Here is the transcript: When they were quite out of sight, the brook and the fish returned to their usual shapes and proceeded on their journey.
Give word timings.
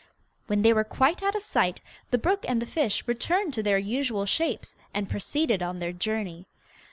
When 0.47 0.63
they 0.63 0.73
were 0.73 0.83
quite 0.83 1.21
out 1.21 1.35
of 1.35 1.43
sight, 1.43 1.79
the 2.09 2.17
brook 2.17 2.43
and 2.47 2.59
the 2.59 2.65
fish 2.65 3.03
returned 3.05 3.53
to 3.53 3.61
their 3.61 3.77
usual 3.77 4.25
shapes 4.25 4.75
and 4.95 5.07
proceeded 5.07 5.61
on 5.61 5.77
their 5.77 5.91
journey. 5.93 6.47